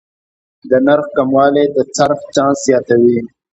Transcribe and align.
د 0.69 0.71
نرخ 0.85 1.07
کموالی 1.17 1.65
د 1.75 1.77
خرڅ 1.95 2.21
چانس 2.35 2.57
زیاتوي. 2.67 3.19